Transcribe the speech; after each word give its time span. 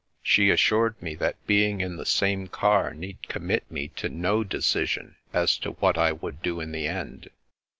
She 0.23 0.49
assured 0.49 0.99
me 0.99 1.13
that 1.17 1.35
being 1.45 1.79
in 1.79 1.95
the 1.97 2.07
same 2.07 2.47
car 2.47 2.91
need 2.95 3.19
commit 3.27 3.69
me 3.69 3.89
to 3.97 4.09
no 4.09 4.43
decision 4.43 5.15
as 5.31 5.59
to 5.59 5.73
what 5.73 5.95
I 5.95 6.11
would 6.11 6.41
do 6.41 6.59
in 6.59 6.71
the 6.71 6.87
end. 6.87 7.29